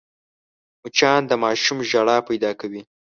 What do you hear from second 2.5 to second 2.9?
کوي